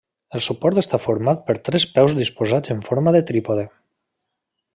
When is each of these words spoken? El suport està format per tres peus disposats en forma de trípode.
El 0.37 0.41
suport 0.45 0.79
està 0.81 0.99
format 1.03 1.43
per 1.49 1.57
tres 1.69 1.85
peus 1.99 2.15
disposats 2.23 2.75
en 2.77 2.83
forma 2.91 3.15
de 3.19 3.23
trípode. 3.33 3.71